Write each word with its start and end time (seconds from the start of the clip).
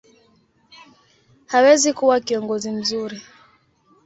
hawezi 1.47 1.93
kuwa 1.93 2.19
kiongozi 2.19 2.71
mzuri. 2.71 3.21